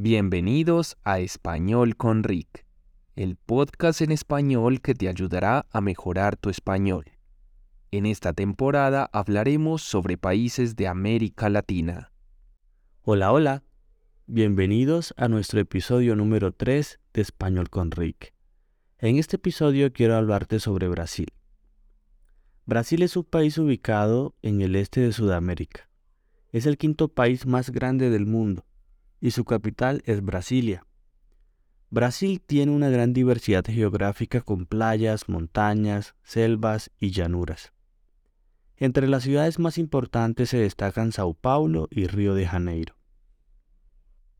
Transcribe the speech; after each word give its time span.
Bienvenidos 0.00 0.96
a 1.02 1.18
Español 1.18 1.96
con 1.96 2.22
Rick, 2.22 2.64
el 3.16 3.34
podcast 3.34 4.00
en 4.00 4.12
español 4.12 4.80
que 4.80 4.94
te 4.94 5.08
ayudará 5.08 5.66
a 5.72 5.80
mejorar 5.80 6.36
tu 6.36 6.50
español. 6.50 7.04
En 7.90 8.06
esta 8.06 8.32
temporada 8.32 9.10
hablaremos 9.12 9.82
sobre 9.82 10.16
países 10.16 10.76
de 10.76 10.86
América 10.86 11.48
Latina. 11.48 12.12
Hola, 13.02 13.32
hola. 13.32 13.64
Bienvenidos 14.28 15.14
a 15.16 15.26
nuestro 15.26 15.58
episodio 15.58 16.14
número 16.14 16.52
3 16.52 17.00
de 17.12 17.20
Español 17.20 17.68
con 17.68 17.90
Rick. 17.90 18.34
En 19.00 19.16
este 19.16 19.34
episodio 19.34 19.92
quiero 19.92 20.14
hablarte 20.14 20.60
sobre 20.60 20.86
Brasil. 20.86 21.32
Brasil 22.66 23.02
es 23.02 23.16
un 23.16 23.24
país 23.24 23.58
ubicado 23.58 24.36
en 24.42 24.60
el 24.60 24.76
este 24.76 25.00
de 25.00 25.10
Sudamérica. 25.10 25.90
Es 26.52 26.66
el 26.66 26.78
quinto 26.78 27.08
país 27.08 27.46
más 27.46 27.70
grande 27.70 28.10
del 28.10 28.26
mundo 28.26 28.67
y 29.20 29.32
su 29.32 29.44
capital 29.44 30.02
es 30.04 30.24
Brasilia. 30.24 30.84
Brasil 31.90 32.42
tiene 32.44 32.72
una 32.72 32.90
gran 32.90 33.12
diversidad 33.12 33.64
geográfica 33.64 34.42
con 34.42 34.66
playas, 34.66 35.28
montañas, 35.28 36.14
selvas 36.22 36.90
y 36.98 37.12
llanuras. 37.12 37.72
Entre 38.76 39.08
las 39.08 39.22
ciudades 39.22 39.58
más 39.58 39.78
importantes 39.78 40.50
se 40.50 40.58
destacan 40.58 41.12
Sao 41.12 41.34
Paulo 41.34 41.88
y 41.90 42.06
Río 42.06 42.34
de 42.34 42.46
Janeiro. 42.46 42.94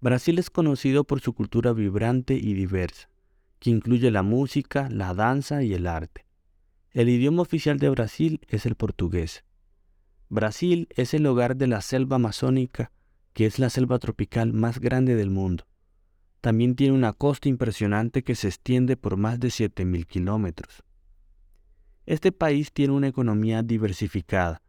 Brasil 0.00 0.38
es 0.38 0.50
conocido 0.50 1.04
por 1.04 1.20
su 1.20 1.34
cultura 1.34 1.72
vibrante 1.72 2.34
y 2.34 2.54
diversa, 2.54 3.10
que 3.58 3.70
incluye 3.70 4.10
la 4.10 4.22
música, 4.22 4.88
la 4.90 5.14
danza 5.14 5.62
y 5.62 5.74
el 5.74 5.86
arte. 5.86 6.26
El 6.90 7.08
idioma 7.08 7.42
oficial 7.42 7.78
de 7.78 7.90
Brasil 7.90 8.40
es 8.48 8.66
el 8.66 8.74
portugués. 8.74 9.44
Brasil 10.28 10.88
es 10.90 11.14
el 11.14 11.26
hogar 11.26 11.56
de 11.56 11.66
la 11.66 11.80
selva 11.80 12.16
amazónica 12.16 12.90
que 13.34 13.46
es 13.46 13.58
la 13.58 13.68
selva 13.68 13.98
tropical 13.98 14.52
más 14.52 14.80
grande 14.80 15.16
del 15.16 15.30
mundo. 15.30 15.66
También 16.40 16.76
tiene 16.76 16.94
una 16.94 17.12
costa 17.12 17.48
impresionante 17.48 18.22
que 18.22 18.34
se 18.34 18.48
extiende 18.48 18.96
por 18.96 19.16
más 19.16 19.40
de 19.40 19.48
7.000 19.48 20.06
kilómetros. 20.06 20.82
Este 22.06 22.32
país 22.32 22.72
tiene 22.72 22.92
una 22.92 23.08
economía 23.08 23.62
diversificada 23.62 24.62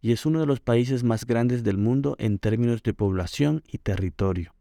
y 0.00 0.12
es 0.12 0.26
uno 0.26 0.40
de 0.40 0.46
los 0.46 0.60
países 0.60 1.04
más 1.04 1.26
grandes 1.26 1.62
del 1.62 1.76
mundo 1.76 2.16
en 2.18 2.38
términos 2.38 2.82
de 2.82 2.94
población 2.94 3.62
y 3.66 3.78
territorio. 3.78 4.54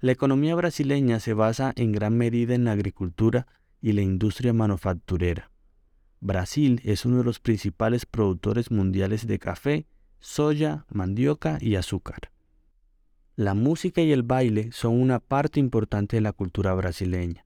La 0.00 0.12
economía 0.12 0.54
brasileña 0.54 1.20
se 1.20 1.34
basa 1.34 1.72
en 1.76 1.92
gran 1.92 2.16
medida 2.16 2.54
en 2.54 2.64
la 2.64 2.72
agricultura 2.72 3.46
y 3.80 3.92
la 3.92 4.02
industria 4.02 4.52
manufacturera. 4.52 5.50
Brasil 6.20 6.80
es 6.84 7.04
uno 7.04 7.18
de 7.18 7.24
los 7.24 7.40
principales 7.40 8.06
productores 8.06 8.70
mundiales 8.70 9.26
de 9.26 9.38
café, 9.38 9.86
soya, 10.20 10.86
mandioca 10.90 11.58
y 11.60 11.76
azúcar. 11.76 12.30
La 13.38 13.52
música 13.52 14.00
y 14.00 14.12
el 14.12 14.22
baile 14.22 14.72
son 14.72 14.98
una 14.98 15.20
parte 15.20 15.60
importante 15.60 16.16
de 16.16 16.22
la 16.22 16.32
cultura 16.32 16.72
brasileña. 16.72 17.44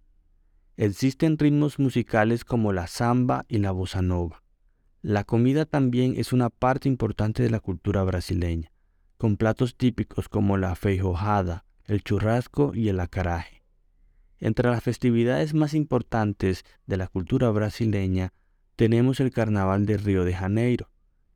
Existen 0.76 1.36
ritmos 1.36 1.80
musicales 1.80 2.44
como 2.44 2.72
la 2.72 2.86
samba 2.86 3.44
y 3.48 3.58
la 3.58 3.72
bossa 3.72 4.00
nova. 4.00 4.44
La 5.02 5.24
comida 5.24 5.64
también 5.64 6.14
es 6.16 6.32
una 6.32 6.48
parte 6.48 6.88
importante 6.88 7.42
de 7.42 7.50
la 7.50 7.58
cultura 7.58 8.04
brasileña, 8.04 8.70
con 9.16 9.36
platos 9.36 9.76
típicos 9.76 10.28
como 10.28 10.56
la 10.56 10.76
feijojada, 10.76 11.64
el 11.86 12.04
churrasco 12.04 12.70
y 12.72 12.88
el 12.88 13.00
acaraje. 13.00 13.64
Entre 14.38 14.70
las 14.70 14.84
festividades 14.84 15.54
más 15.54 15.74
importantes 15.74 16.64
de 16.86 16.98
la 16.98 17.08
cultura 17.08 17.50
brasileña 17.50 18.32
tenemos 18.76 19.18
el 19.18 19.32
Carnaval 19.32 19.86
de 19.86 19.96
Río 19.96 20.24
de 20.24 20.34
Janeiro, 20.34 20.88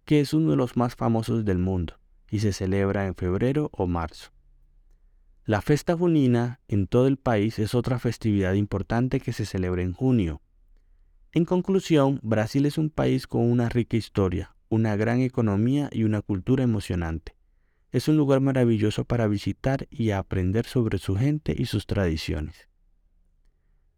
que 0.04 0.20
es 0.20 0.32
uno 0.32 0.52
de 0.52 0.56
los 0.56 0.76
más 0.76 0.94
famosos 0.94 1.44
del 1.44 1.58
mundo 1.58 1.98
y 2.30 2.38
se 2.38 2.52
celebra 2.52 3.08
en 3.08 3.16
febrero 3.16 3.68
o 3.72 3.88
marzo. 3.88 4.33
La 5.46 5.60
festa 5.60 5.94
junina 5.94 6.60
en 6.68 6.86
todo 6.86 7.06
el 7.06 7.18
país 7.18 7.58
es 7.58 7.74
otra 7.74 7.98
festividad 7.98 8.54
importante 8.54 9.20
que 9.20 9.34
se 9.34 9.44
celebra 9.44 9.82
en 9.82 9.92
junio. 9.92 10.40
En 11.32 11.44
conclusión, 11.44 12.18
Brasil 12.22 12.64
es 12.64 12.78
un 12.78 12.88
país 12.88 13.26
con 13.26 13.42
una 13.42 13.68
rica 13.68 13.98
historia, 13.98 14.56
una 14.70 14.96
gran 14.96 15.20
economía 15.20 15.90
y 15.92 16.04
una 16.04 16.22
cultura 16.22 16.64
emocionante. 16.64 17.36
Es 17.92 18.08
un 18.08 18.16
lugar 18.16 18.40
maravilloso 18.40 19.04
para 19.04 19.28
visitar 19.28 19.86
y 19.90 20.12
aprender 20.12 20.64
sobre 20.64 20.96
su 20.96 21.14
gente 21.14 21.54
y 21.54 21.66
sus 21.66 21.86
tradiciones. 21.86 22.70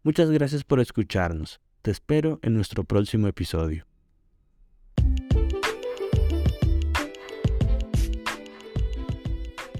Muchas 0.03 0.29
gracias 0.29 0.65
por 0.65 0.81
escucharnos. 0.81 1.61
Te 1.81 1.91
espero 1.91 2.39
en 2.41 2.55
nuestro 2.55 2.83
próximo 2.83 3.27
episodio. 3.27 3.85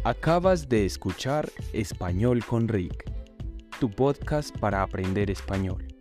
Acabas 0.04 0.70
de 0.70 0.86
escuchar 0.86 1.50
Español 1.74 2.44
con 2.46 2.68
Rick, 2.68 3.12
tu 3.80 3.90
podcast 3.92 4.58
para 4.58 4.82
aprender 4.82 5.30
español. 5.30 5.97